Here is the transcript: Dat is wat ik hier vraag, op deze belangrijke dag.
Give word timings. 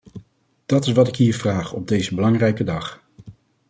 Dat 0.65 0.85
is 0.85 0.93
wat 0.93 1.07
ik 1.07 1.15
hier 1.15 1.33
vraag, 1.35 1.73
op 1.73 1.87
deze 1.87 2.15
belangrijke 2.15 2.63
dag. 2.63 3.03